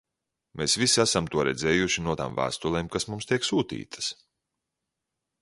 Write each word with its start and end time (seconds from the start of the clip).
Mēs 0.59 0.75
visi 0.83 1.01
esam 1.03 1.27
to 1.35 1.43
redzējuši 1.47 2.05
no 2.07 2.15
tām 2.23 2.39
vēstulēm, 2.41 2.91
kas 2.97 3.07
mums 3.13 3.31
tiek 3.33 3.47
sūtītas. 3.51 4.11